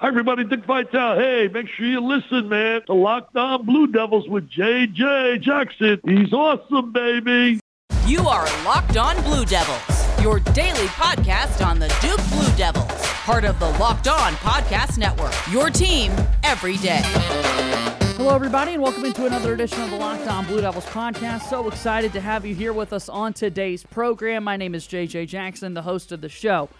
[0.00, 0.44] Hi, everybody.
[0.44, 1.18] Dick Vitale.
[1.18, 2.80] Hey, make sure you listen, man.
[2.86, 5.40] to Locked On Blue Devils with J.J.
[5.42, 6.00] Jackson.
[6.06, 7.60] He's awesome, baby.
[8.06, 12.90] You are Locked On Blue Devils, your daily podcast on the Duke Blue Devils,
[13.26, 15.34] part of the Locked On Podcast Network.
[15.52, 16.12] Your team
[16.44, 17.02] every day.
[18.16, 21.42] Hello, everybody, and welcome into another edition of the Locked On Blue Devils podcast.
[21.50, 24.44] So excited to have you here with us on today's program.
[24.44, 26.70] My name is JJ Jackson, the host of the show.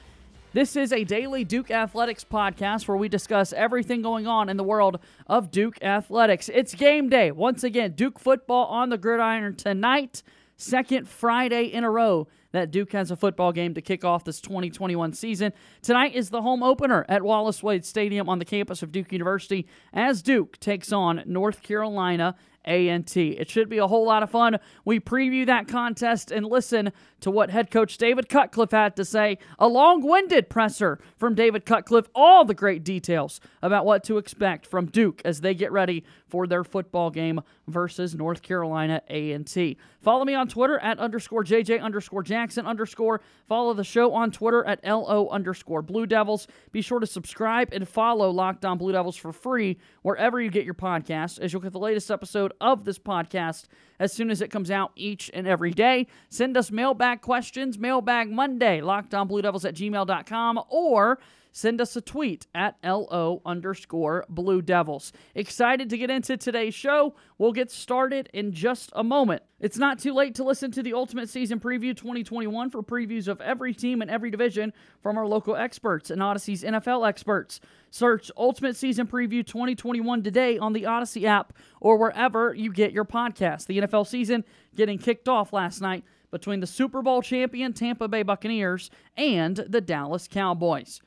[0.53, 4.65] This is a daily Duke Athletics podcast where we discuss everything going on in the
[4.65, 6.51] world of Duke Athletics.
[6.53, 7.31] It's game day.
[7.31, 10.25] Once again, Duke football on the gridiron tonight,
[10.57, 14.41] second Friday in a row that Duke has a football game to kick off this
[14.41, 15.53] 2021 season.
[15.83, 19.69] Tonight is the home opener at Wallace Wade Stadium on the campus of Duke University
[19.93, 23.31] as Duke takes on North Carolina a&T.
[23.31, 24.59] It should be a whole lot of fun.
[24.85, 29.39] We preview that contest and listen to what head coach David Cutcliffe had to say.
[29.59, 32.09] A long-winded presser from David Cutcliffe.
[32.15, 36.47] All the great details about what to expect from Duke as they get ready for
[36.47, 39.77] their football game versus North Carolina A&T.
[40.01, 43.21] Follow me on Twitter at underscore JJ underscore Jackson underscore.
[43.47, 46.47] Follow the show on Twitter at LO underscore Blue Devils.
[46.73, 50.65] Be sure to subscribe and follow Locked On Blue Devils for free wherever you get
[50.65, 53.65] your podcasts as you'll get the latest episode of this podcast
[53.99, 56.07] as soon as it comes out each and every day.
[56.29, 61.19] Send us mailbag questions, mailbag Monday, lockedonbluedevils at gmail.com, or
[61.53, 65.13] send us a tweet at LO underscore Blue Devils.
[65.35, 67.15] Excited to get into today's show.
[67.39, 69.43] We'll get started in just a moment.
[69.61, 73.41] It's not too late to listen to the Ultimate Season Preview 2021 for previews of
[73.41, 77.61] every team and every division from our local experts and Audacy's NFL experts.
[77.91, 83.05] Search Ultimate Season Preview 2021 today on the Audacy app or wherever you get your
[83.05, 83.67] podcast.
[83.67, 88.23] The NFL season getting kicked off last night between the Super Bowl champion Tampa Bay
[88.23, 91.01] Buccaneers and the Dallas Cowboys.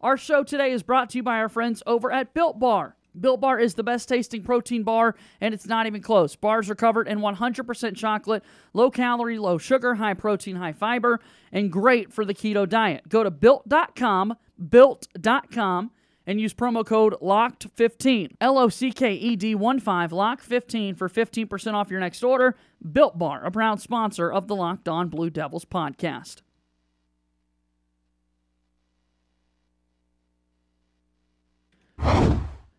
[0.00, 2.96] Our show today is brought to you by our friends over at Built Bar.
[3.20, 6.36] Built Bar is the best tasting protein bar, and it's not even close.
[6.36, 11.20] Bars are covered in 100% chocolate, low calorie, low sugar, high protein, high fiber,
[11.52, 13.10] and great for the keto diet.
[13.10, 14.36] Go to built.com,
[14.70, 15.90] built.com,
[16.26, 18.36] and use promo code LOCKED15.
[18.40, 22.56] L O C K E D 1 5, LOCK15 for 15% off your next order.
[22.90, 26.36] Built Bar, a proud sponsor of the Locked On Blue Devils podcast.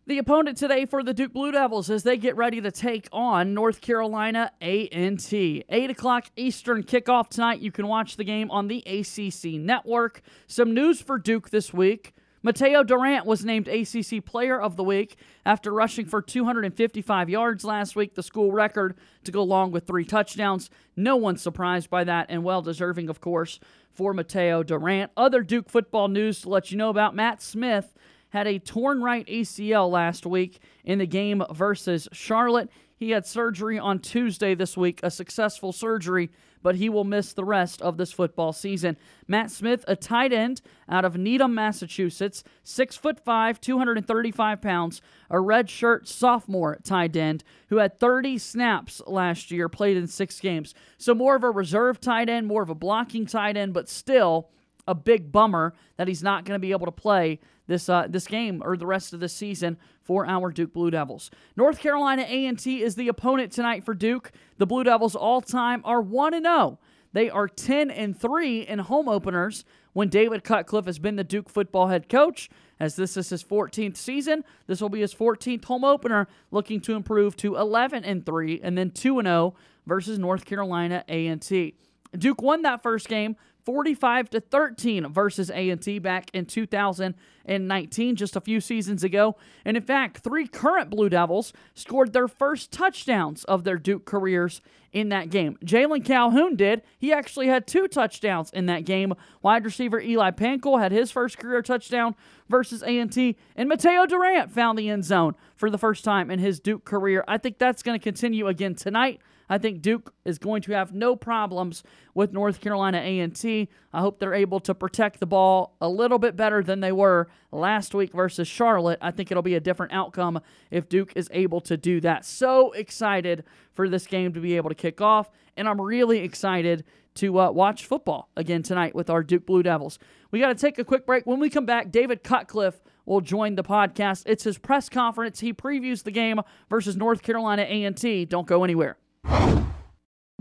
[0.04, 3.54] The opponent today for the Duke Blue Devils as they get ready to take on
[3.54, 5.64] North Carolina A&T.
[5.68, 7.60] 8 o'clock Eastern kickoff tonight.
[7.60, 10.22] You can watch the game on the ACC network.
[10.48, 12.14] Some news for Duke this week.
[12.42, 15.14] Mateo Durant was named ACC Player of the Week
[15.46, 20.04] after rushing for 255 yards last week, the school record, to go along with three
[20.04, 20.68] touchdowns.
[20.96, 23.60] No one's surprised by that, and well deserving, of course,
[23.92, 25.12] for Mateo Durant.
[25.16, 27.94] Other Duke football news to let you know about Matt Smith
[28.32, 32.70] had a torn right ACL last week in the game versus Charlotte.
[32.96, 36.30] He had surgery on Tuesday this week, a successful surgery,
[36.62, 38.96] but he will miss the rest of this football season.
[39.28, 45.38] Matt Smith, a tight end out of Needham, Massachusetts, six foot five, 235 pounds, a
[45.38, 50.72] red shirt sophomore tight end who had 30 snaps last year, played in six games.
[50.96, 54.48] So more of a reserve tight end, more of a blocking tight end, but still
[54.86, 58.26] a big bummer that he's not going to be able to play this uh, this
[58.26, 61.30] game or the rest of the season for our Duke Blue Devils.
[61.56, 64.32] North Carolina A&T is the opponent tonight for Duke.
[64.58, 66.78] The Blue Devils all time are 1 and 0.
[67.12, 71.48] They are 10 and 3 in home openers when David Cutcliffe has been the Duke
[71.48, 72.48] football head coach.
[72.80, 76.94] As this is his 14th season, this will be his 14th home opener, looking to
[76.94, 79.54] improve to 11 and 3 and then 2 and 0
[79.86, 81.74] versus North Carolina A&T.
[82.16, 88.40] Duke won that first game 45 to 13 versus A&T back in 2019 just a
[88.40, 89.36] few seasons ago.
[89.64, 94.60] And in fact, three current Blue Devils scored their first touchdowns of their Duke careers
[94.92, 95.56] in that game.
[95.64, 96.82] Jalen Calhoun did.
[96.98, 99.14] He actually had two touchdowns in that game.
[99.40, 102.14] Wide receiver Eli Pancol had his first career touchdown
[102.48, 106.60] versus A&T, and Mateo Durant found the end zone for the first time in his
[106.60, 107.24] Duke career.
[107.26, 109.20] I think that's going to continue again tonight.
[109.52, 111.82] I think Duke is going to have no problems
[112.14, 113.68] with North Carolina A&T.
[113.92, 117.28] I hope they're able to protect the ball a little bit better than they were
[117.50, 118.98] last week versus Charlotte.
[119.02, 120.40] I think it'll be a different outcome
[120.70, 122.24] if Duke is able to do that.
[122.24, 123.44] So excited
[123.74, 126.84] for this game to be able to kick off, and I'm really excited
[127.16, 129.98] to uh, watch football again tonight with our Duke Blue Devils.
[130.30, 131.26] We got to take a quick break.
[131.26, 134.22] When we come back, David Cutcliffe will join the podcast.
[134.24, 135.40] It's his press conference.
[135.40, 136.40] He previews the game
[136.70, 138.24] versus North Carolina A&T.
[138.24, 138.96] Don't go anywhere.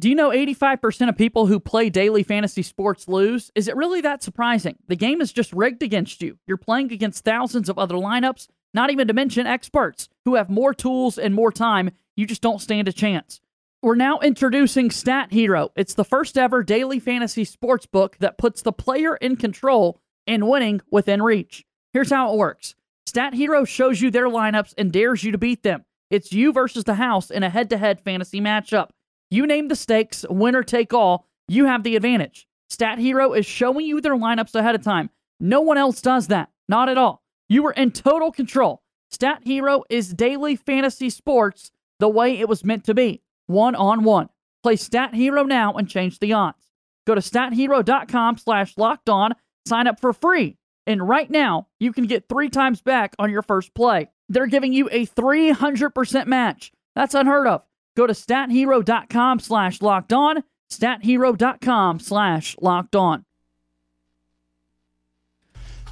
[0.02, 3.52] Do you know 85% of people who play daily fantasy sports lose?
[3.54, 4.78] Is it really that surprising?
[4.88, 6.40] The game is just rigged against you.
[6.48, 10.74] You're playing against thousands of other lineups, not even to mention experts who have more
[10.74, 11.92] tools and more time.
[12.16, 13.42] You just don't stand a chance.
[13.84, 15.70] We're now introducing Stat Hero.
[15.76, 20.50] It's the first ever daily fantasy sports book that puts the player in control and
[20.50, 21.64] winning within reach.
[21.94, 22.74] Here's how it works
[23.06, 25.86] Stat Hero shows you their lineups and dares you to beat them.
[26.12, 28.90] It's you versus the house in a head to head fantasy matchup.
[29.32, 32.48] You name the stakes, winner take all, you have the advantage.
[32.70, 35.10] Stat Hero is showing you their lineups ahead of time.
[35.40, 36.50] No one else does that.
[36.68, 37.24] Not at all.
[37.48, 38.84] You are in total control.
[39.10, 44.04] Stat Hero is daily fantasy sports the way it was meant to be one on
[44.04, 44.30] one.
[44.64, 46.72] Play Stat Hero now and change the odds.
[47.08, 49.34] Go to stathero.com slash locked on,
[49.66, 50.58] sign up for free.
[50.88, 54.10] And right now, you can get three times back on your first play.
[54.32, 56.72] They're giving you a 300% match.
[56.96, 57.64] That's unheard of.
[57.98, 63.26] Go to stathero.com slash locked on, stathero.com slash locked on.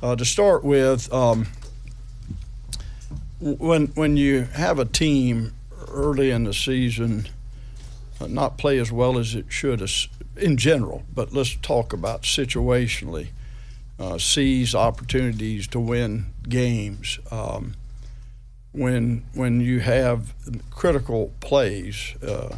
[0.01, 1.47] Uh, to start with, um,
[3.41, 5.53] when when you have a team
[5.89, 7.27] early in the season
[8.21, 9.85] uh, not play as well as it should
[10.37, 13.29] in general, but let's talk about situationally,
[13.97, 17.19] uh, seize opportunities to win games.
[17.31, 17.75] Um,
[18.71, 20.33] when when you have
[20.69, 22.55] critical plays uh,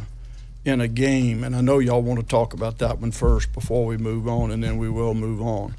[0.64, 3.86] in a game, and I know y'all want to talk about that one first before
[3.86, 5.74] we move on, and then we will move on.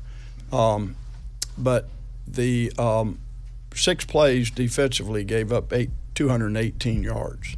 [0.51, 0.95] Um,
[1.57, 1.87] but
[2.27, 3.19] the um,
[3.73, 7.55] six plays defensively gave up eight, 218 yards.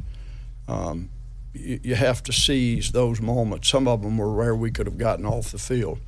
[0.68, 1.10] Um,
[1.52, 3.68] you, you have to seize those moments.
[3.68, 5.98] Some of them were where we could have gotten off the field.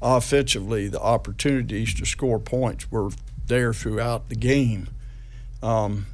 [0.00, 3.10] Offensively, the opportunities to score points were
[3.46, 4.88] there throughout the game.
[5.64, 6.06] Um,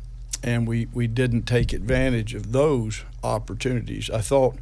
[0.43, 4.09] and we, we didn't take advantage of those opportunities.
[4.09, 4.57] I thought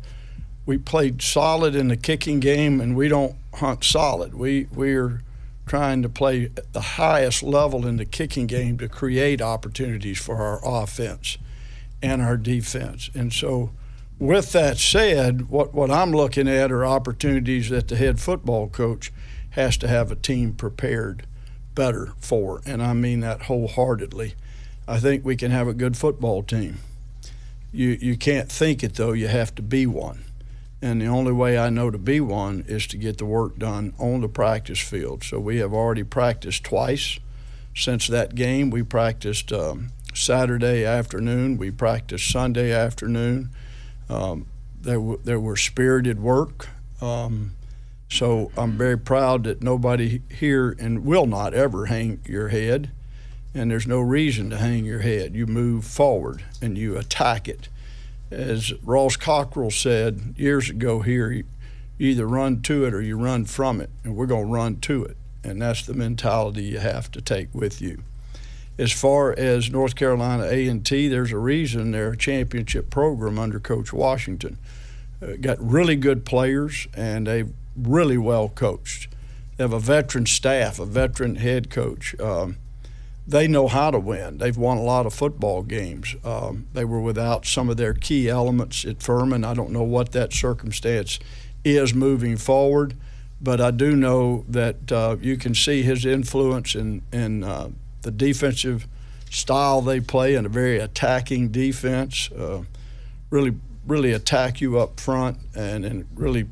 [0.64, 4.34] we played solid in the kicking game, and we don't hunt solid.
[4.34, 5.22] We we're
[5.66, 10.36] trying to play at the highest level in the kicking game to create opportunities for
[10.36, 11.36] our offense
[12.02, 13.10] and our defense.
[13.14, 13.70] And so,
[14.18, 19.12] with that said, what, what I'm looking at are opportunities that the head football coach
[19.50, 21.26] has to have a team prepared
[21.74, 22.62] better for.
[22.64, 24.34] And I mean that wholeheartedly.
[24.88, 26.78] I think we can have a good football team.
[27.72, 30.24] You, you can't think it, though, you have to be one.
[30.80, 33.92] And the only way I know to be one is to get the work done
[33.98, 35.24] on the practice field.
[35.24, 37.18] So we have already practiced twice
[37.76, 38.70] since that game.
[38.70, 43.50] We practiced um, Saturday afternoon, we practiced Sunday afternoon.
[44.08, 44.46] Um,
[44.80, 46.68] there, w- there were spirited work.
[47.02, 47.52] Um,
[48.08, 52.90] so I'm very proud that nobody here and will not ever hang your head.
[53.54, 55.34] And there's no reason to hang your head.
[55.34, 57.68] You move forward and you attack it
[58.30, 61.44] as Ross Cockrell said years ago here, you
[61.98, 65.04] either run to it or you run from it, and we're going to run to
[65.04, 65.16] it.
[65.42, 68.02] And that's the mentality you have to take with you.
[68.76, 73.92] As far as North Carolina A&T, there's a reason they're a championship program under Coach
[73.92, 74.58] Washington.
[75.20, 79.08] Uh, got really good players, and they've really well coached.
[79.56, 82.18] They have a veteran staff, a veteran head coach.
[82.20, 82.58] Um,
[83.28, 84.38] they know how to win.
[84.38, 86.16] They've won a lot of football games.
[86.24, 89.44] Um, they were without some of their key elements at Furman.
[89.44, 91.18] I don't know what that circumstance
[91.62, 92.94] is moving forward,
[93.38, 97.68] but I do know that uh, you can see his influence in, in uh,
[98.00, 98.88] the defensive
[99.30, 102.32] style they play and a very attacking defense.
[102.32, 102.62] Uh,
[103.28, 103.54] really,
[103.86, 106.46] really attack you up front and, and really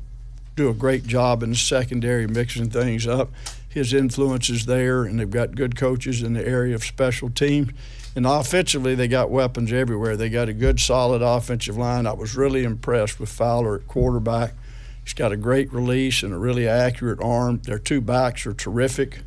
[0.55, 3.31] do a great job in the secondary mixing things up
[3.77, 7.71] his influence is there, and they've got good coaches in the area of special teams.
[8.15, 10.17] And offensively, they got weapons everywhere.
[10.17, 12.07] They got a good, solid offensive line.
[12.07, 14.55] I was really impressed with Fowler at quarterback.
[15.03, 17.61] He's got a great release and a really accurate arm.
[17.63, 19.19] Their two backs are terrific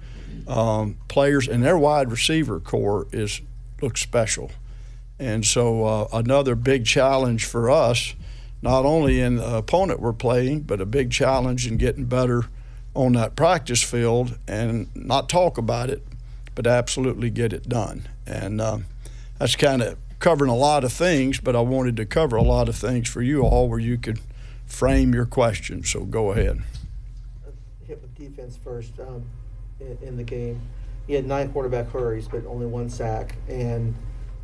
[0.49, 3.41] um, players, and their wide receiver corps is
[3.81, 4.51] looks special.
[5.19, 8.15] And so uh, another big challenge for us,
[8.61, 12.47] not only in the opponent we're playing, but a big challenge in getting better–
[12.95, 16.03] on that practice field and not talk about it,
[16.55, 18.09] but absolutely get it done.
[18.27, 18.79] And uh,
[19.39, 22.69] that's kind of covering a lot of things, but I wanted to cover a lot
[22.69, 24.21] of things for you all where you could
[24.67, 25.91] frame your questions.
[25.91, 26.63] So go ahead.
[27.87, 29.25] Hit with defense first um,
[29.81, 30.61] in, in, the game.
[31.07, 33.35] He had nine quarterback hurries, but only one sack.
[33.49, 33.95] And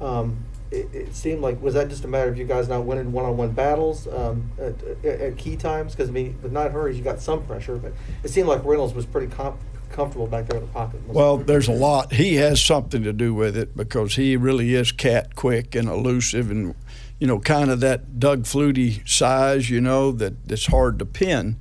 [0.01, 0.39] um,
[0.71, 3.53] it, it, seemed like was that just a matter of you guys not winning one-on-one
[3.53, 5.93] battles um, at, at, at, key times?
[5.93, 7.93] Because I mean, with nine hurries, you got some pressure, but
[8.23, 9.59] it seemed like Reynolds was pretty com-
[9.91, 11.01] comfortable back there in the pocket.
[11.07, 12.13] Well, there's a lot.
[12.13, 16.51] He has something to do with it because he really is cat quick and elusive,
[16.51, 16.75] and
[17.19, 21.57] you know, kind of that Doug Flutie size, you know, that it's hard to pin.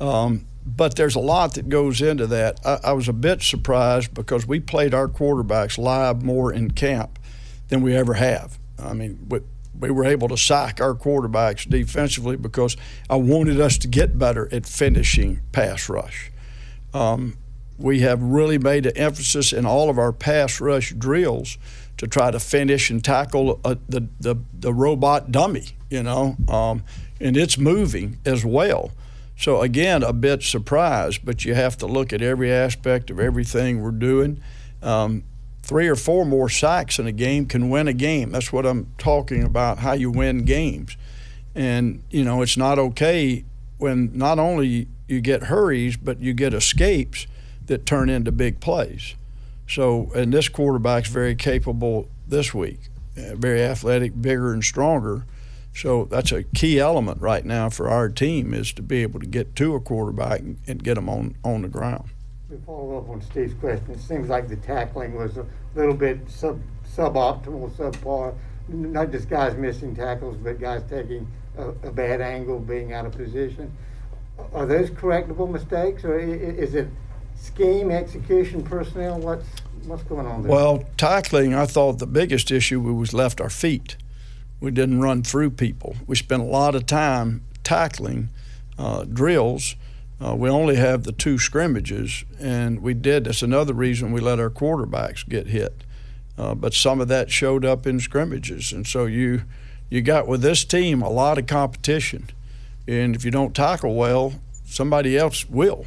[0.00, 2.60] Um, but there's a lot that goes into that.
[2.64, 7.18] I, I, was a bit surprised because we played our quarterbacks live more in camp
[7.72, 8.58] than we ever have.
[8.78, 9.40] I mean, we,
[9.80, 12.76] we were able to sack our quarterbacks defensively because
[13.08, 16.30] I wanted us to get better at finishing pass rush.
[16.92, 17.38] Um,
[17.78, 21.56] we have really made an emphasis in all of our pass rush drills
[21.96, 26.84] to try to finish and tackle uh, the, the, the robot dummy, you know, um,
[27.20, 28.90] and it's moving as well.
[29.38, 33.80] So again, a bit surprised, but you have to look at every aspect of everything
[33.80, 34.42] we're doing.
[34.82, 35.24] Um,
[35.62, 38.32] three or four more sacks in a game can win a game.
[38.32, 39.78] That's what I'm talking about.
[39.78, 40.96] How you win games,
[41.54, 43.44] and you know it's not okay
[43.78, 47.26] when not only you get hurries, but you get escapes
[47.66, 49.14] that turn into big plays.
[49.68, 52.80] So, and this quarterback's very capable this week,
[53.16, 55.24] uh, very athletic, bigger and stronger.
[55.74, 59.26] So that's a key element right now for our team is to be able to
[59.26, 62.10] get to a quarterback and, get them on, on the ground.
[62.52, 66.18] To follow up on Steve's question, it seems like the tackling was a little bit
[66.28, 66.60] sub
[66.94, 68.34] suboptimal, subpar.
[68.68, 73.12] Not just guys missing tackles, but guys taking a, a bad angle, being out of
[73.12, 73.72] position.
[74.52, 76.88] Are those correctable mistakes, or is it
[77.36, 79.18] scheme, execution, personnel?
[79.18, 79.48] What's
[79.86, 80.52] what's going on there?
[80.52, 83.96] Well, tackling, I thought the biggest issue was left our feet
[84.62, 85.96] we didn't run through people.
[86.06, 88.28] We spent a lot of time tackling
[88.78, 89.74] uh, drills.
[90.22, 93.24] Uh, we only have the two scrimmages, and we did.
[93.24, 95.82] That's another reason we let our quarterbacks get hit.
[96.38, 99.42] Uh, but some of that showed up in scrimmages, and so you
[99.90, 102.30] you got with this team a lot of competition,
[102.86, 105.86] and if you don't tackle well, somebody else will,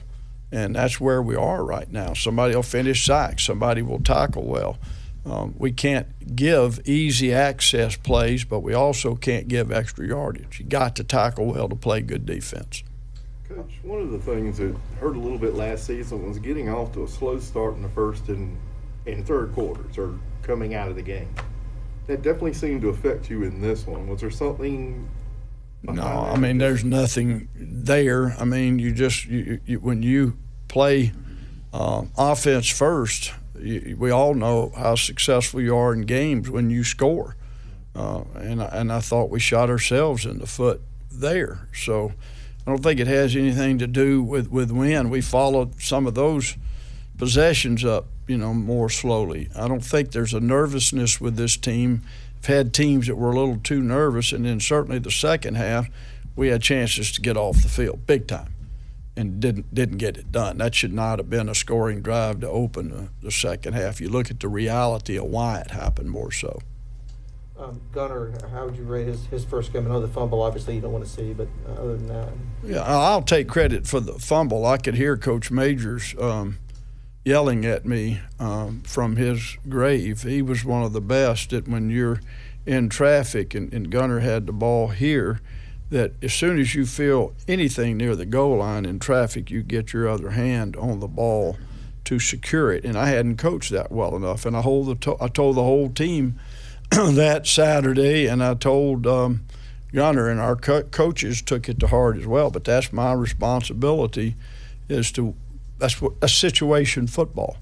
[0.51, 2.13] and that's where we are right now.
[2.13, 4.77] Somebody will finish sacks, somebody will tackle well.
[5.25, 10.59] Um, we can't give easy access plays, but we also can't give extra yardage.
[10.59, 12.83] You got to tackle well to play good defense.
[13.47, 16.91] Coach, one of the things that hurt a little bit last season was getting off
[16.93, 18.57] to a slow start in the first and,
[19.05, 21.33] and third quarters or coming out of the game.
[22.07, 24.07] That definitely seemed to affect you in this one.
[24.07, 25.07] Was there something?
[25.83, 28.35] No, I mean, there's nothing there.
[28.39, 30.37] I mean, you just you, you, when you
[30.67, 31.11] play
[31.71, 37.35] uh, offense first, we all know how successful you are in games when you score.
[37.95, 41.69] Uh, and, and I thought we shot ourselves in the foot there.
[41.73, 42.13] So
[42.65, 45.09] I don't think it has anything to do with, with win.
[45.09, 46.57] We followed some of those
[47.17, 49.49] possessions up, you know, more slowly.
[49.55, 52.01] I don't think there's a nervousness with this team.
[52.39, 55.89] I've had teams that were a little too nervous, and then certainly the second half,
[56.35, 58.53] we had chances to get off the field big time
[59.15, 60.57] and didn't didn't get it done.
[60.57, 64.01] That should not have been a scoring drive to open the, the second half.
[64.01, 66.59] You look at the reality of why it happened more so.
[67.57, 69.85] Um, Gunner, how would you rate his, his first game?
[69.85, 72.29] I know the fumble, obviously, you don't want to see, but uh, other than that.
[72.63, 74.65] Yeah, I'll take credit for the fumble.
[74.65, 76.59] I could hear Coach Majors um,
[77.23, 80.23] yelling at me um, from his grave.
[80.23, 82.19] He was one of the best at when you're
[82.65, 85.39] in traffic and, and Gunner had the ball here
[85.91, 89.93] that as soon as you feel anything near the goal line in traffic, you get
[89.93, 91.57] your other hand on the ball
[92.03, 92.83] to secure it.
[92.83, 94.45] And I hadn't coached that well enough.
[94.45, 96.39] And I, hold the to- I told the whole team
[97.15, 99.45] that Saturday, and I told um,
[99.93, 102.49] Gunner, and our co- coaches took it to heart as well.
[102.49, 104.35] But that's my responsibility
[104.87, 105.35] is to
[105.77, 107.57] that's what a situation football.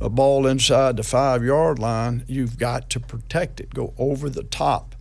[0.00, 3.74] A ball inside the five yard line, you've got to protect it.
[3.74, 4.94] Go over the top,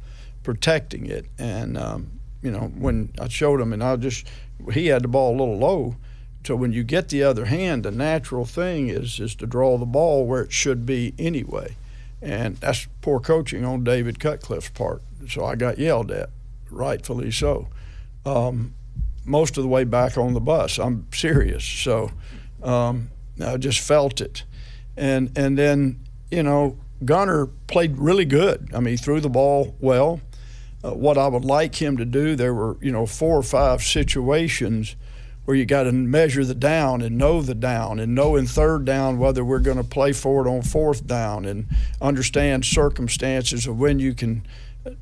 [0.44, 4.28] protecting it, and um, you know, when I showed him, and I just
[4.74, 5.96] he had the ball a little low.
[6.46, 9.86] So when you get the other hand, the natural thing is is to draw the
[9.86, 11.78] ball where it should be anyway,
[12.22, 15.02] and that's poor coaching on David Cutcliffe's part.
[15.30, 16.30] So I got yelled at,
[16.70, 17.68] rightfully so.
[18.26, 18.74] Um,
[19.26, 21.64] most of the way back on the bus, I'm serious.
[21.64, 22.12] So
[22.64, 23.10] um,
[23.44, 24.44] I just felt it,
[24.96, 26.00] and and then
[26.32, 28.70] you know Gunner played really good.
[28.74, 30.22] I mean, he threw the ball well
[30.84, 32.36] uh, what I would like him to do.
[32.36, 34.96] There were, you know, four or five situations
[35.48, 38.84] where you got to measure the down and know the down and know in third
[38.84, 41.66] down whether we're going to play for it on fourth down and
[42.02, 44.46] understand circumstances of when you can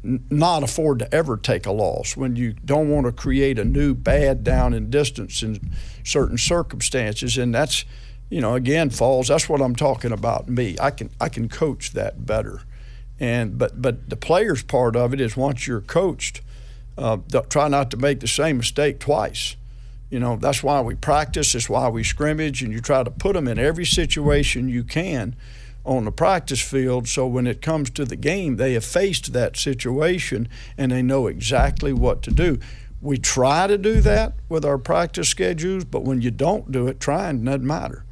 [0.04, 3.96] not afford to ever take a loss, when you don't want to create a new
[3.96, 5.72] bad down and distance in
[6.04, 7.40] certain circumstances.
[7.40, 7.84] And that's,
[8.30, 10.76] you know, again, falls, that's what I'm talking about me.
[10.80, 12.62] I can, I can coach that better.
[13.20, 16.42] And but but the players part of it is once you're coached,
[17.00, 17.18] uh,
[17.50, 19.56] try not to make the same mistake twice.
[20.10, 21.54] You know that's why we practice.
[21.54, 25.36] That's why we scrimmage, and you try to put them in every situation you can,
[25.86, 27.08] on the practice field.
[27.08, 30.48] So when it comes to the game, they have faced that situation
[30.78, 32.60] and they know exactly what to do.
[33.02, 37.00] We try to do that with our practice schedules, but when you don't do it,
[37.00, 38.04] trying doesn't matter.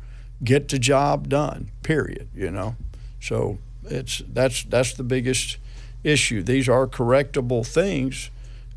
[0.43, 1.71] Get the job done.
[1.81, 2.27] Period.
[2.35, 2.75] You know,
[3.19, 5.57] so it's that's that's the biggest
[6.03, 6.43] issue.
[6.43, 8.29] These are correctable things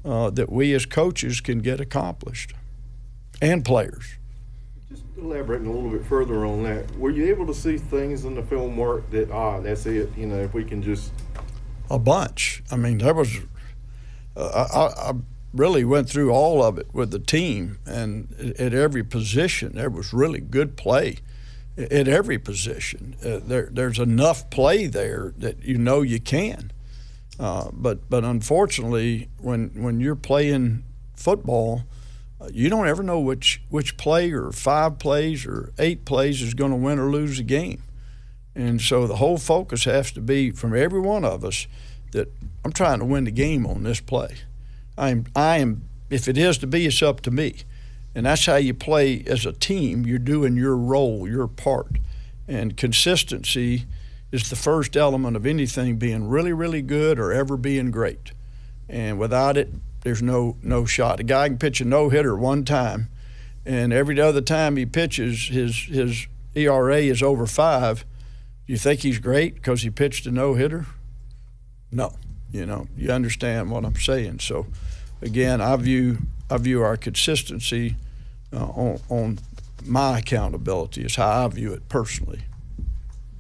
[0.05, 2.55] uh, that we as coaches can get accomplished,
[3.41, 4.17] and players.
[4.89, 8.35] Just elaborating a little bit further on that, were you able to see things in
[8.35, 10.11] the film work that ah, that's it?
[10.17, 11.13] You know, if we can just
[11.91, 12.63] a bunch.
[12.71, 13.39] I mean, there was.
[14.37, 15.13] Uh, I, I
[15.53, 20.13] really went through all of it with the team, and at every position there was
[20.13, 21.19] really good play.
[21.79, 26.73] At every position, uh, there, there's enough play there that you know you can.
[27.39, 30.85] Uh, but but unfortunately, when when you're playing
[31.17, 31.83] football,
[32.53, 36.71] you don't ever know which which play or five plays or eight plays is going
[36.71, 37.83] to win or lose the game.
[38.55, 41.67] And so the whole focus has to be from every one of us
[42.13, 42.33] that
[42.65, 44.37] I'm trying to win the game on this play.
[44.97, 47.57] I am I am if it is to be, it's up to me.
[48.15, 50.07] And that's how you play as a team.
[50.07, 51.99] You're doing your role, your part.
[52.49, 53.85] And consistency
[54.33, 58.33] is the first element of anything being really, really good or ever being great.
[58.89, 59.71] And without it,
[60.07, 61.19] there's no no shot.
[61.19, 63.09] A guy can pitch a no hitter one time,
[63.65, 68.05] and every other time he pitches, his his ERA is over five.
[68.67, 70.87] You think he's great because he pitched a no hitter?
[71.91, 72.15] No,
[72.53, 74.39] you know you understand what I'm saying.
[74.39, 74.69] So,
[75.21, 77.97] again, I view I view our consistency
[78.53, 79.39] uh, on on
[79.85, 82.43] my accountability is how I view it personally.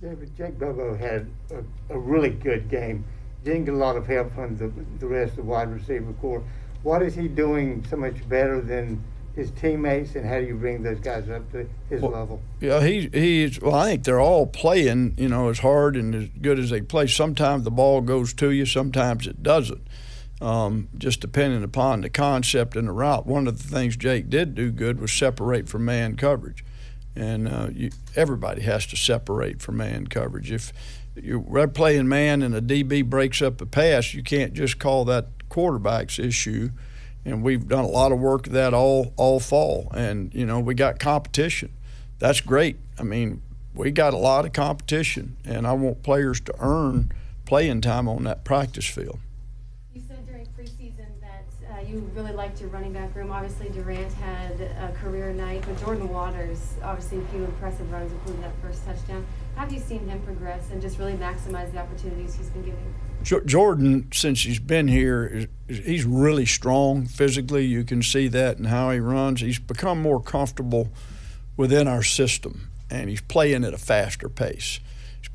[0.02, 3.04] David, Jake Bobo had a, a, really good game.
[3.46, 6.42] Didn't get a lot of help from the, the rest of the wide receiver corps.
[6.82, 9.04] What is he doing so much better than
[9.36, 12.42] his teammates, and how do you bring those guys up to his well, level?
[12.60, 13.76] Yeah, he he's well.
[13.76, 17.06] I think they're all playing, you know, as hard and as good as they play.
[17.06, 19.86] Sometimes the ball goes to you, sometimes it doesn't.
[20.40, 23.26] Um, just depending upon the concept and the route.
[23.26, 26.64] One of the things Jake did do good was separate from man coverage
[27.16, 30.52] and uh, you, everybody has to separate from man coverage.
[30.52, 30.72] If
[31.16, 35.26] you're playing man and a DB breaks up a pass, you can't just call that
[35.48, 36.70] quarterback's issue.
[37.24, 40.74] And we've done a lot of work that all all fall, and you know we
[40.74, 41.72] got competition.
[42.20, 42.76] That's great.
[43.00, 43.42] I mean,
[43.74, 47.10] we got a lot of competition, and I want players to earn
[47.44, 49.18] playing time on that practice field
[49.96, 50.02] you
[52.14, 53.30] really liked your running back room.
[53.30, 58.42] Obviously, Durant had a career night, but Jordan Waters, obviously, a few impressive runs, including
[58.42, 59.26] that first touchdown.
[59.54, 62.94] Have you seen him progress and just really maximize the opportunities he's been given?
[63.46, 67.64] Jordan, since he's been here, he's really strong physically.
[67.64, 69.40] You can see that in how he runs.
[69.40, 70.90] He's become more comfortable
[71.56, 74.78] within our system, and he's playing at a faster pace.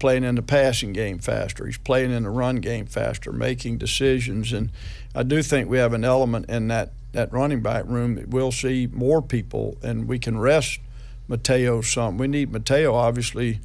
[0.02, 1.68] Playing in the passing game faster.
[1.68, 4.52] He's playing in the run game faster, making decisions.
[4.52, 4.72] And
[5.14, 8.52] I do think we have an element in that, that running back room that we'll
[8.52, 10.80] see more people and we can rest
[11.28, 12.18] Mateo some.
[12.18, 13.60] We need Mateo, obviously,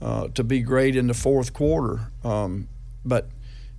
[0.00, 2.12] uh, to be great in the fourth quarter.
[2.22, 2.68] Um,
[3.04, 3.26] but,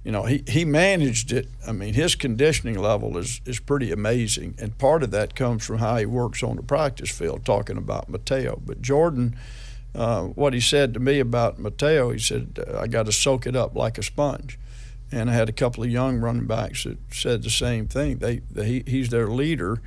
[0.04, 1.48] you know, he, he managed it.
[1.66, 4.56] I mean, his conditioning level is, is pretty amazing.
[4.60, 8.10] And part of that comes from how he works on the practice field, talking about
[8.10, 8.62] Mateo.
[8.66, 9.38] But Jordan,
[9.94, 13.56] uh, what he said to me about Mateo, he said, I got to soak it
[13.56, 14.58] up like a sponge.
[15.12, 18.20] And I had a couple of young running backs that said the same thing.
[18.20, 19.82] They, they he's their leader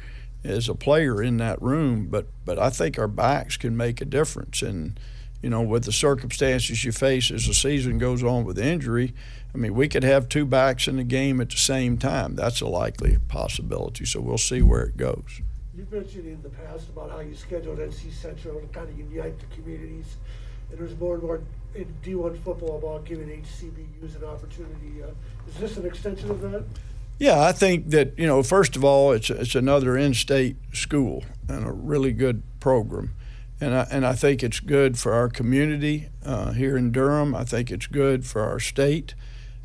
[0.44, 4.04] as a player in that room, but but I think our backs can make a
[4.04, 4.60] difference.
[4.60, 5.00] And
[5.42, 9.14] you know, with the circumstances you face as the season goes on with injury,
[9.54, 12.34] I mean, we could have two backs in the game at the same time.
[12.34, 14.04] That's a likely possibility.
[14.04, 15.40] So we'll see where it goes.
[15.76, 19.38] You mentioned in the past about how you scheduled NC Central to kind of unite
[19.40, 20.16] the communities,
[20.70, 21.40] and there's more and more
[21.74, 25.02] in D1 football about giving HBCUs an opportunity.
[25.02, 25.08] Uh,
[25.48, 26.64] is this an extension of that?
[27.18, 31.66] Yeah, I think that you know, first of all, it's it's another in-state school and
[31.66, 33.14] a really good program,
[33.60, 37.34] and I, and I think it's good for our community uh, here in Durham.
[37.34, 39.14] I think it's good for our state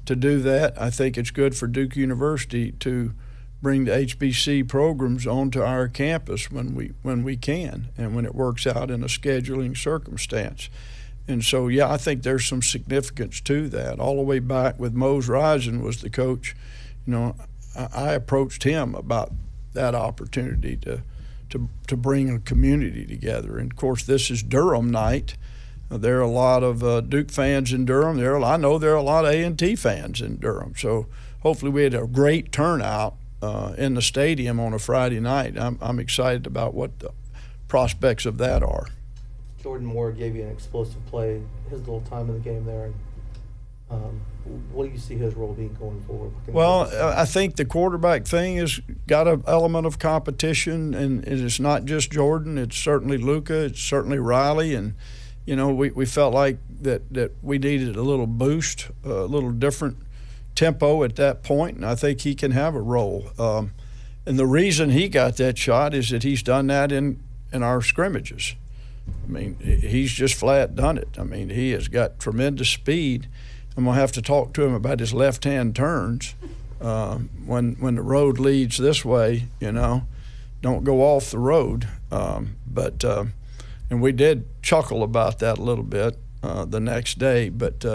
[0.08, 0.80] to do that.
[0.82, 3.13] I think it's good for Duke University to
[3.62, 8.34] bring the HBC programs onto our campus when we when we can and when it
[8.34, 10.69] works out in a scheduling circumstance.
[11.28, 14.00] And so, yeah, I think there's some significance to that.
[14.00, 16.56] All the way back with Mose Rison was the coach.
[17.06, 17.36] You know,
[17.78, 19.32] I, I approached him about
[19.74, 21.04] that opportunity to,
[21.52, 23.60] to to bring a community together.
[23.60, 25.36] And of course, this is Durham night.
[25.89, 28.17] There are a lot of uh, Duke fans in Durham.
[28.17, 30.74] There, are, I know there are a lot of A and T fans in Durham.
[30.78, 31.08] So
[31.41, 35.58] hopefully, we had a great turnout uh, in the stadium on a Friday night.
[35.58, 37.12] I'm, I'm excited about what the
[37.67, 38.88] prospects of that are.
[39.62, 42.86] Jordan Moore gave you an explosive play, his little time in the game there.
[42.86, 42.95] And,
[43.91, 44.21] um,
[44.71, 46.34] what do you see his role being going forward?
[46.34, 50.93] What can he Well, I think the quarterback thing has got an element of competition,
[50.93, 52.58] and it's not just Jordan.
[52.58, 53.65] It's certainly Luca.
[53.65, 54.95] It's certainly Riley, and
[55.45, 59.52] you know we, we felt like that that we needed a little boost, a little
[59.52, 59.97] different
[60.60, 63.32] tempo at that point, and I think he can have a role.
[63.39, 63.72] Um,
[64.26, 67.22] and the reason he got that shot is that he's done that in
[67.54, 68.56] in our scrimmages.
[69.08, 71.08] I mean, he's just flat done it.
[71.17, 73.28] I mean, he has got tremendous speed.
[73.78, 76.36] I'm gonna have to talk to him about his left-hand turns
[76.82, 79.45] uh, when when the road leads this way.
[79.62, 80.04] You know,
[80.62, 81.88] don't go off the road.
[82.12, 83.26] Um, but uh,
[83.89, 87.86] and we did chuckle about that a little bit uh, the next day, but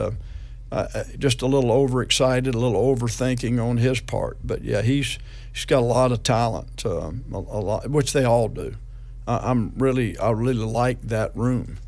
[0.72, 4.38] uh, uh, just a little overexcited, a little overthinking on his part.
[4.42, 5.18] But yeah, he's
[5.52, 8.76] he's got a lot of talent, um, a, a lot, which they all do.
[9.26, 11.78] I, I'm really I really like that room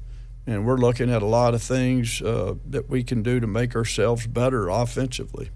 [0.46, 3.74] and we're looking at a lot of things uh, that we can do to make
[3.74, 5.50] ourselves better offensively.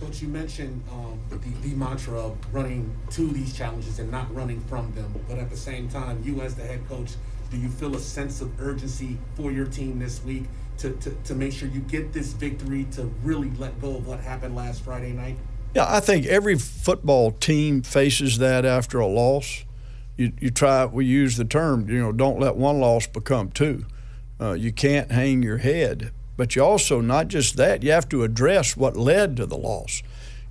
[0.00, 1.36] Coach, you mentioned um, the,
[1.68, 5.14] the mantra of running to these challenges and not running from them.
[5.28, 7.12] But at the same time, you as the head coach,
[7.50, 10.44] do you feel a sense of urgency for your team this week
[10.78, 14.20] to, to, to make sure you get this victory to really let go of what
[14.20, 15.36] happened last Friday night?
[15.74, 19.64] Yeah, I think every football team faces that after a loss.
[20.16, 23.84] You, you try, we use the term, you know, don't let one loss become two.
[24.40, 26.12] Uh, you can't hang your head.
[26.36, 30.02] But you also, not just that, you have to address what led to the loss.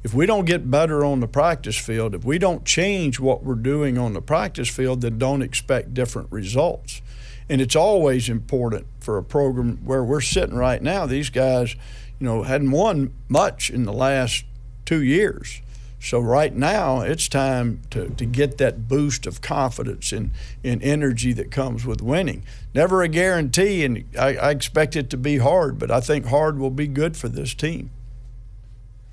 [0.04, 3.56] If we don't get better on the practice field, if we don't change what we're
[3.56, 7.02] doing on the practice field, then don't expect different results.
[7.48, 11.06] And it's always important for a program where we're sitting right now.
[11.06, 11.76] These guys,
[12.20, 14.46] you know, hadn't won much in the last
[14.86, 15.62] two years.
[16.00, 21.32] So right now, it's time to, to get that boost of confidence and, and energy
[21.32, 22.44] that comes with winning.
[22.74, 26.60] Never a guarantee, and I, I expect it to be hard, but I think hard
[26.60, 27.89] will be good for this team.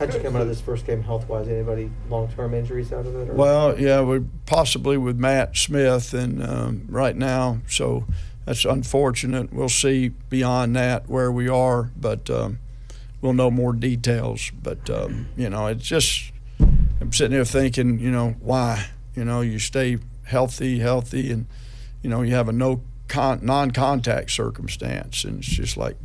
[0.00, 1.46] How'd you come out of this first game health wise?
[1.46, 3.28] Anybody long term injuries out of it?
[3.28, 3.34] Or?
[3.34, 8.06] Well, yeah, we possibly with Matt Smith, and um, right now, so
[8.44, 9.52] that's unfortunate.
[9.52, 12.58] We'll see beyond that where we are, but um,
[13.20, 14.50] we'll know more details.
[14.62, 16.32] But um, you know, it's just
[17.00, 18.86] I'm sitting there thinking, you know, why?
[19.14, 21.46] You know, you stay healthy, healthy, and
[22.02, 25.96] you know, you have a no con- non-contact circumstance, and it's just like,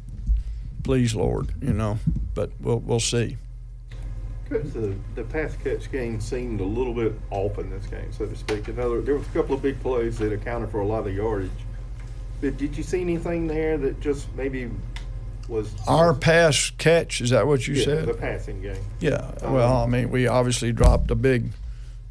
[0.84, 2.00] please, Lord, you know.
[2.34, 3.38] But we'll we'll see.
[4.50, 8.36] The, the pass catch game seemed a little bit off in this game, so to
[8.36, 8.68] speak.
[8.68, 11.50] Another, there was a couple of big plays that accounted for a lot of yardage.
[12.42, 14.70] But did you see anything there that just maybe
[15.48, 18.06] was Our pass catch is that what you yeah, said?
[18.08, 18.84] the passing game?
[19.00, 19.32] Yeah.
[19.42, 21.52] Um, well, I mean, we obviously dropped a big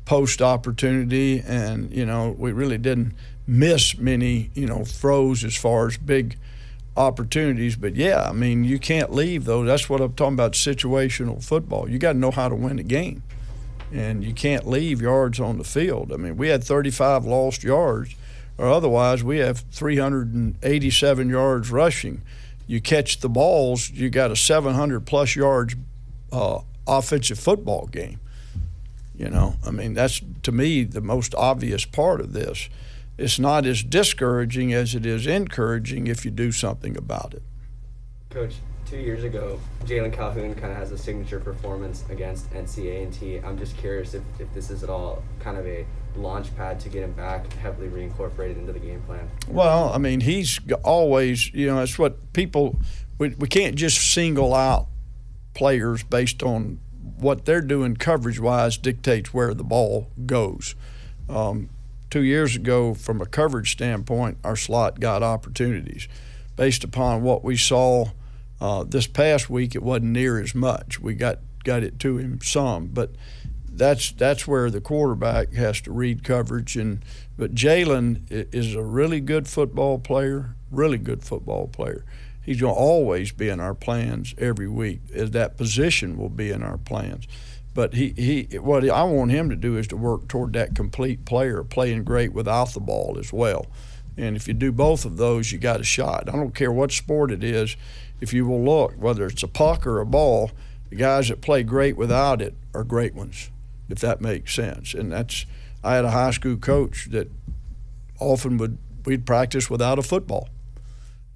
[0.04, 3.14] post opportunity, and you know, we really didn't
[3.46, 6.36] miss many, you know, throws as far as big
[6.96, 7.76] opportunities.
[7.76, 9.66] But yeah, I mean, you can't leave those.
[9.66, 10.52] That's what I'm talking about.
[10.52, 11.88] Situational football.
[11.88, 13.22] You got to know how to win a game,
[13.92, 16.12] and you can't leave yards on the field.
[16.12, 18.14] I mean, we had 35 lost yards,
[18.58, 22.22] or otherwise we have 387 yards rushing.
[22.66, 25.76] You catch the balls, you got a 700 plus yards
[26.32, 28.20] uh, offensive football game.
[29.16, 32.68] You know, I mean, that's to me the most obvious part of this.
[33.16, 37.42] It's not as discouraging as it is encouraging if you do something about it.
[38.30, 38.54] Coach,
[38.94, 43.38] two years ago, Jalen Calhoun kind of has a signature performance against NCA&T.
[43.38, 46.88] I'm just curious if, if this is at all kind of a launch pad to
[46.88, 49.28] get him back heavily reincorporated into the game plan.
[49.48, 52.78] Well, I mean, he's always, you know, it's what people,
[53.18, 54.86] we, we can't just single out
[55.54, 56.78] players based on
[57.18, 60.76] what they're doing coverage wise dictates where the ball goes.
[61.28, 61.68] Um,
[62.10, 66.06] two years ago, from a coverage standpoint, our slot got opportunities.
[66.54, 68.10] Based upon what we saw
[68.64, 70.98] uh, this past week, it wasn't near as much.
[70.98, 73.10] We got got it to him some, but
[73.68, 76.74] that's that's where the quarterback has to read coverage.
[76.74, 77.04] And
[77.36, 82.06] but Jalen is a really good football player, really good football player.
[82.42, 85.00] He's going to always be in our plans every week.
[85.14, 87.26] As that position will be in our plans.
[87.74, 91.26] But he, he what I want him to do is to work toward that complete
[91.26, 93.66] player, playing great without the ball as well.
[94.16, 96.28] And if you do both of those, you got a shot.
[96.28, 97.76] I don't care what sport it is.
[98.24, 100.50] If you will look, whether it's a puck or a ball,
[100.88, 103.50] the guys that play great without it are great ones,
[103.90, 104.94] if that makes sense.
[104.94, 105.44] And that's
[105.84, 107.30] I had a high school coach that
[108.18, 110.48] often would we'd practice without a football,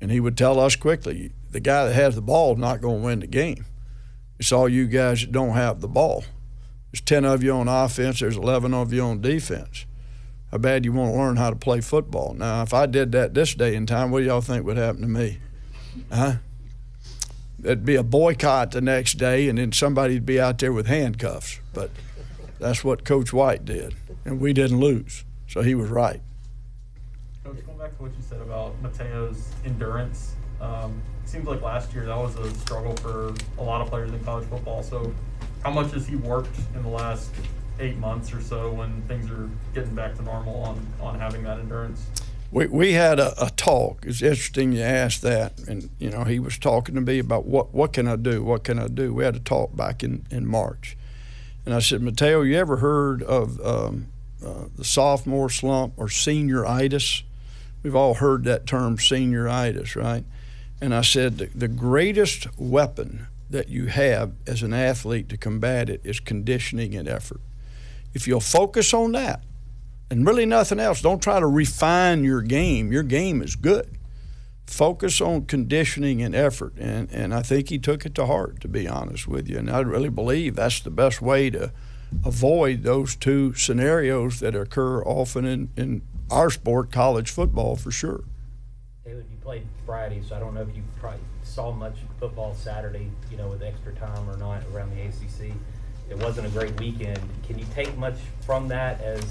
[0.00, 3.00] and he would tell us quickly, the guy that has the ball is not going
[3.00, 3.66] to win the game.
[4.38, 6.24] It's all you guys that don't have the ball.
[6.90, 8.20] There's ten of you on offense.
[8.20, 9.84] There's eleven of you on defense.
[10.50, 12.34] how bad you want to learn how to play football.
[12.34, 15.02] Now, if I did that this day and time, what do y'all think would happen
[15.02, 15.38] to me?
[16.10, 16.36] Huh?
[17.62, 21.60] It'd be a boycott the next day, and then somebody'd be out there with handcuffs.
[21.74, 21.90] But
[22.60, 25.24] that's what Coach White did, and we didn't lose.
[25.48, 26.20] So he was right.
[27.42, 31.92] Coach, going back to what you said about Mateo's endurance, um, it seems like last
[31.92, 34.82] year that was a struggle for a lot of players in college football.
[34.82, 35.12] So,
[35.64, 37.30] how much has he worked in the last
[37.80, 41.58] eight months or so when things are getting back to normal on, on having that
[41.58, 42.06] endurance?
[42.50, 44.04] We, we had a, a talk.
[44.06, 45.58] It's interesting you asked that.
[45.68, 48.42] And, you know, he was talking to me about what, what can I do?
[48.42, 49.12] What can I do?
[49.12, 50.96] We had a talk back in, in March.
[51.66, 54.06] And I said, Mateo, you ever heard of um,
[54.44, 57.22] uh, the sophomore slump or senioritis?
[57.82, 60.24] We've all heard that term senioritis, right?
[60.80, 65.90] And I said, the, the greatest weapon that you have as an athlete to combat
[65.90, 67.40] it is conditioning and effort.
[68.14, 69.42] If you'll focus on that,
[70.10, 71.02] and really nothing else.
[71.02, 72.92] Don't try to refine your game.
[72.92, 73.96] Your game is good.
[74.66, 76.74] Focus on conditioning and effort.
[76.78, 79.58] And, and I think he took it to heart, to be honest with you.
[79.58, 81.72] And I really believe that's the best way to
[82.24, 88.24] avoid those two scenarios that occur often in, in our sport, college football, for sure.
[89.04, 93.10] David, you played Friday, so I don't know if you probably saw much football Saturday,
[93.30, 95.54] you know, with extra time or not around the ACC.
[96.10, 97.18] It wasn't a great weekend.
[97.46, 99.22] Can you take much from that as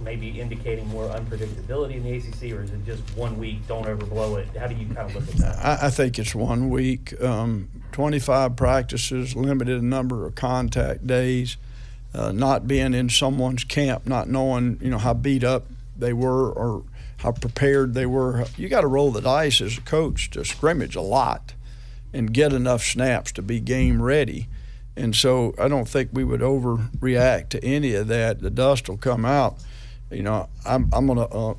[0.00, 3.66] maybe indicating more unpredictability in the ACC, or is it just one week?
[3.66, 4.56] Don't overblow it.
[4.56, 5.82] How do you kind of look at that?
[5.82, 11.56] I, I think it's one week, um, 25 practices, limited number of contact days,
[12.14, 15.64] uh, not being in someone's camp, not knowing you know how beat up
[15.96, 16.84] they were or
[17.18, 18.44] how prepared they were.
[18.56, 21.54] You got to roll the dice as a coach to scrimmage a lot
[22.12, 24.48] and get enough snaps to be game ready.
[24.96, 28.40] And so I don't think we would overreact to any of that.
[28.40, 29.56] The dust will come out.
[30.10, 31.54] You know, I'm, I'm going to, uh,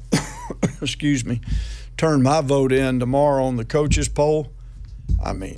[0.81, 1.41] excuse me,
[1.97, 4.51] turn my vote in tomorrow on the coaches poll.
[5.23, 5.57] I mean,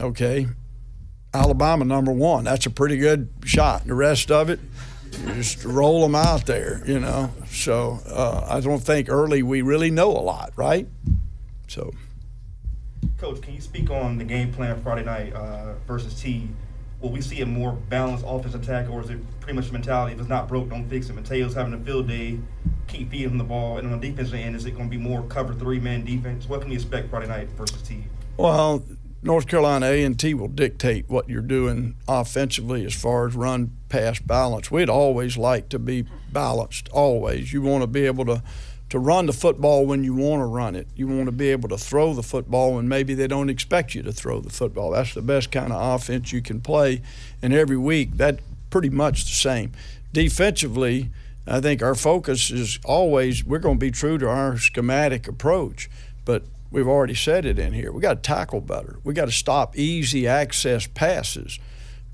[0.00, 0.46] okay,
[1.34, 2.44] Alabama number one.
[2.44, 3.86] That's a pretty good shot.
[3.86, 4.60] The rest of it,
[5.34, 7.30] just roll them out there, you know.
[7.48, 10.88] So uh, I don't think early we really know a lot, right?
[11.68, 11.92] So.
[13.18, 16.48] Coach, can you speak on the game plan Friday night uh, versus T?
[17.00, 20.14] Will we see a more balanced offensive attack, or is it pretty much the mentality
[20.14, 21.14] if it's not broke, don't fix it?
[21.14, 22.38] Mateo's having a field day,
[22.88, 25.22] keep feeding the ball, and on the defensive end, is it going to be more
[25.24, 26.48] cover three man defense?
[26.48, 28.04] What can we expect Friday night versus T?
[28.36, 28.82] Well,
[29.24, 33.72] North Carolina A and T will dictate what you're doing offensively as far as run
[33.88, 34.70] pass balance.
[34.70, 36.90] We'd always like to be balanced.
[36.90, 38.42] Always, you want to be able to
[38.90, 40.86] to run the football when you want to run it.
[40.94, 44.02] You want to be able to throw the football when maybe they don't expect you
[44.02, 44.90] to throw the football.
[44.90, 47.00] That's the best kind of offense you can play.
[47.40, 49.72] And every week, that pretty much the same.
[50.12, 51.10] Defensively,
[51.46, 55.88] I think our focus is always we're going to be true to our schematic approach,
[56.26, 57.92] but we've already said it in here.
[57.92, 58.98] We got to tackle better.
[59.04, 61.60] We got to stop easy access passes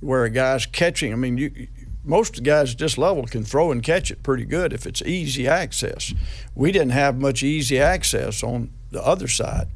[0.01, 1.15] where a guy's catching.
[1.15, 1.69] I mean, you
[2.05, 4.87] most of the guys at this level can throw and catch it pretty good if
[4.87, 6.15] it's easy access.
[6.55, 9.69] We didn't have much easy access on the other side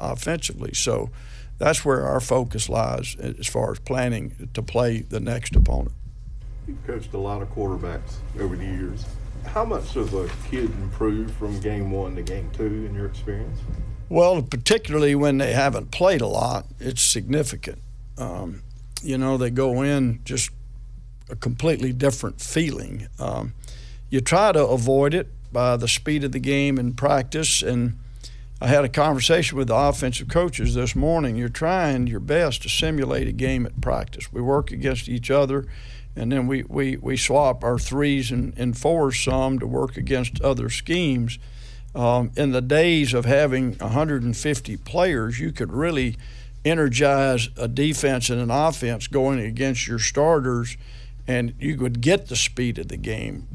[0.00, 0.74] offensively.
[0.74, 1.10] So
[1.58, 5.94] that's where our focus lies as far as planning to play the next opponent.
[6.66, 9.04] You've coached a lot of quarterbacks over the years.
[9.46, 13.58] How much does a kid improve from game one to game two in your experience?
[14.12, 17.78] Well, particularly when they haven't played a lot, it's significant.
[18.18, 18.62] Um,
[19.02, 20.50] you know, they go in just
[21.30, 23.08] a completely different feeling.
[23.18, 23.54] Um,
[24.10, 27.62] you try to avoid it by the speed of the game in practice.
[27.62, 27.98] And
[28.60, 31.36] I had a conversation with the offensive coaches this morning.
[31.36, 34.30] You're trying your best to simulate a game at practice.
[34.30, 35.64] We work against each other,
[36.14, 40.38] and then we, we, we swap our threes and, and fours some to work against
[40.42, 41.38] other schemes.
[41.94, 46.16] Um, in the days of having 150 players, you could really
[46.64, 50.76] energize a defense and an offense going against your starters
[51.26, 53.46] and you could get the speed of the game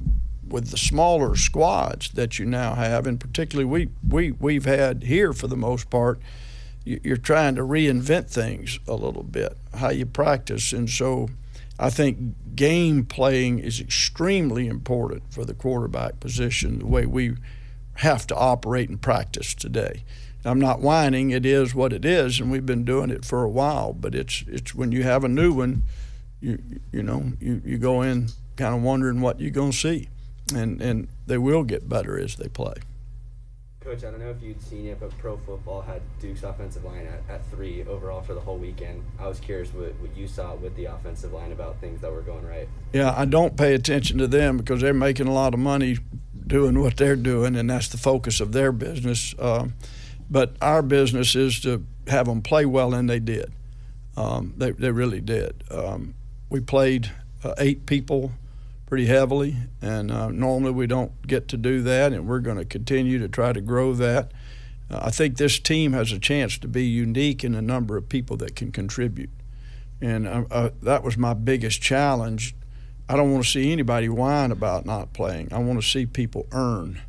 [0.48, 5.34] with the smaller squads that you now have, and particularly we, we, we've had here
[5.34, 6.20] for the most part,
[6.86, 10.72] you're trying to reinvent things a little bit, how you practice.
[10.72, 11.28] And so
[11.78, 17.36] I think game playing is extremely important for the quarterback position, the way we
[17.98, 20.04] have to operate and practice today.
[20.46, 23.50] I'm not whining, it is what it is, and we've been doing it for a
[23.50, 25.84] while, but it's, it's when you have a new one–
[26.40, 26.60] you
[26.92, 30.10] you know you, you go in kind of wondering what you're going to see,
[30.54, 32.76] and and they will get better as they play.
[33.80, 37.08] Coach, I don't know if you'd seen it, but Pro Football had Duke's offensive line
[37.08, 39.02] at, at three overall for the whole weekend.
[39.18, 42.22] I was curious what, what you saw with the offensive line about things that were
[42.22, 42.68] going right.
[42.92, 46.00] Yeah, I don't pay attention to them because they're making a lot of money
[46.48, 49.36] doing what they're doing, and that's the focus of their business.
[49.40, 49.74] Um,
[50.30, 53.52] but our business is to have them play well, and they did.
[54.16, 55.64] Um, they, they really did.
[55.70, 56.16] Um,
[56.50, 57.12] we played
[57.44, 58.32] uh, eight people
[58.88, 62.66] pretty heavily, and uh, normally we don't get to do that, and we're going to
[62.66, 64.32] continue to try to grow that.
[64.90, 68.10] Uh, I think this team has a chance to be unique in the number of
[68.10, 69.30] people that can contribute,
[70.02, 72.56] and uh, uh, that was my biggest challenge.
[73.10, 75.54] I don't want to see anybody whine about not playing.
[75.54, 77.02] I want to see people earn.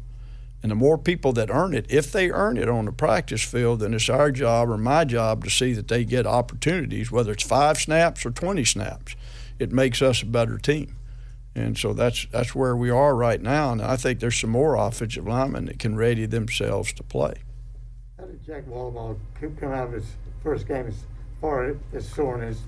[0.62, 3.80] And the more people that earn it, if they earn it on the practice field,
[3.80, 7.44] then it's our job or my job to see that they get opportunities, whether it's
[7.44, 9.14] five snaps or 20 snaps.
[9.58, 10.96] It makes us a better team.
[11.54, 13.72] And so that's that's where we are right now.
[13.72, 17.34] And I think there's some more offensive linemen that can ready themselves to play.
[18.18, 19.16] How did Jack Wohlabaugh
[19.58, 20.06] come out of his
[20.42, 20.92] first game
[21.40, 22.58] far as soreness?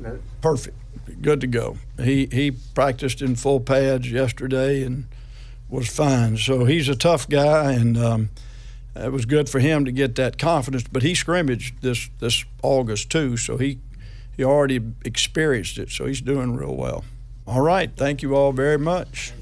[0.40, 0.76] Perfect.
[1.22, 1.76] Good to go.
[1.98, 5.06] He he practiced in full pads yesterday and
[5.68, 6.36] was fine.
[6.36, 8.30] So he's a tough guy, and um,
[8.94, 10.84] it was good for him to get that confidence.
[10.90, 13.78] But he scrimmaged this this August too, so he
[14.36, 15.90] he already experienced it.
[15.90, 17.04] So he's doing real well.
[17.46, 17.90] All right.
[17.96, 19.32] Thank you all very much.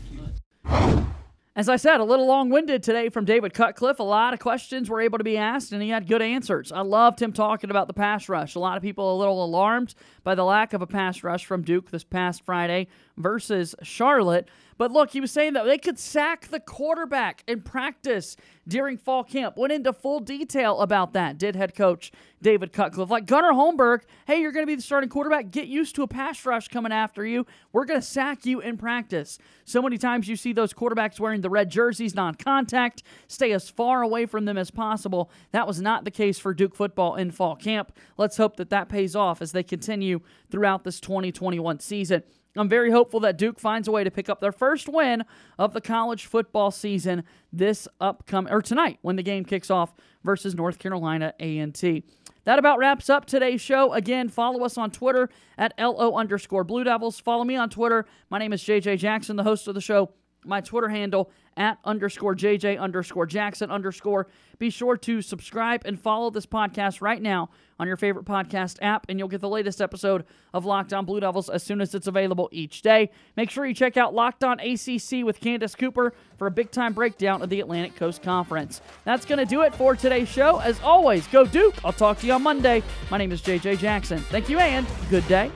[1.58, 3.98] As I said, a little long winded today from David Cutcliffe.
[3.98, 6.70] A lot of questions were able to be asked, and he had good answers.
[6.70, 8.54] I loved him talking about the pass rush.
[8.54, 11.62] A lot of people a little alarmed by the lack of a pass rush from
[11.62, 14.48] Duke this past Friday versus Charlotte.
[14.78, 18.36] But look, he was saying that they could sack the quarterback in practice
[18.66, 19.56] during fall camp.
[19.56, 23.10] Went into full detail about that, did head coach David Cutcliffe.
[23.10, 25.50] Like Gunnar Holmberg, hey, you're going to be the starting quarterback.
[25.50, 27.44] Get used to a pass rush coming after you.
[27.72, 29.38] We're going to sack you in practice.
[29.64, 33.68] So many times you see those quarterbacks wearing the red jerseys, non contact, stay as
[33.68, 35.30] far away from them as possible.
[35.50, 37.92] That was not the case for Duke football in fall camp.
[38.16, 42.22] Let's hope that that pays off as they continue throughout this 2021 season.
[42.56, 45.24] I'm very hopeful that Duke finds a way to pick up their first win
[45.58, 50.54] of the college football season this upcoming or tonight when the game kicks off versus
[50.54, 52.04] North Carolina A&T.
[52.44, 53.92] That about wraps up today's show.
[53.92, 57.20] Again, follow us on Twitter at LO underscore Blue Devils.
[57.20, 58.06] Follow me on Twitter.
[58.30, 60.11] My name is JJ Jackson, the host of the show.
[60.44, 64.29] My Twitter handle at underscore JJ underscore Jackson underscore.
[64.59, 69.07] Be sure to subscribe and follow this podcast right now on your favorite podcast app,
[69.09, 70.24] and you'll get the latest episode
[70.55, 73.11] of Locked On Blue Devils as soon as it's available each day.
[73.37, 76.92] Make sure you check out Locked On ACC with Candace Cooper for a big time
[76.92, 78.81] breakdown of the Atlantic Coast Conference.
[79.05, 80.59] That's going to do it for today's show.
[80.59, 81.74] As always, go Duke.
[81.85, 82.83] I'll talk to you on Monday.
[83.11, 84.18] My name is JJ Jackson.
[84.31, 85.51] Thank you and good day.